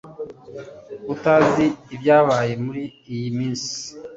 utazi 1.13 1.65
ibyabaye 1.95 2.53
muri 2.65 2.83
iyi 3.13 3.29
minsi? 3.37 3.71